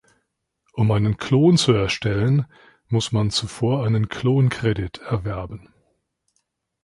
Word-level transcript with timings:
Um 0.73 0.89
einen 0.89 1.17
Klon 1.17 1.57
zu 1.59 1.73
erstellen, 1.73 2.47
muss 2.87 3.11
man 3.11 3.29
zuvor 3.29 3.85
einen 3.85 4.09
Klon-Credit 4.09 4.97
erwerben. 4.97 5.69